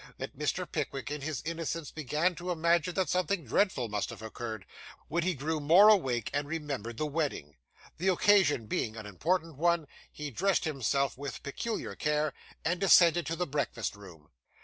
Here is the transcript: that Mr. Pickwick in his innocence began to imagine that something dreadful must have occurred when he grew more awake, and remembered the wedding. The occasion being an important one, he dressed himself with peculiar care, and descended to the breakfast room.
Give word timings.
that 0.17 0.35
Mr. 0.35 0.65
Pickwick 0.65 1.11
in 1.11 1.21
his 1.21 1.43
innocence 1.45 1.91
began 1.91 2.33
to 2.33 2.49
imagine 2.49 2.95
that 2.95 3.07
something 3.07 3.45
dreadful 3.45 3.87
must 3.87 4.09
have 4.09 4.23
occurred 4.23 4.65
when 5.09 5.21
he 5.21 5.35
grew 5.35 5.59
more 5.59 5.89
awake, 5.89 6.31
and 6.33 6.47
remembered 6.47 6.97
the 6.97 7.05
wedding. 7.05 7.55
The 7.97 8.07
occasion 8.07 8.65
being 8.65 8.97
an 8.97 9.05
important 9.05 9.57
one, 9.57 9.85
he 10.11 10.31
dressed 10.31 10.63
himself 10.65 11.19
with 11.19 11.43
peculiar 11.43 11.93
care, 11.95 12.33
and 12.65 12.79
descended 12.79 13.27
to 13.27 13.35
the 13.35 13.45
breakfast 13.45 13.95
room. 13.95 14.29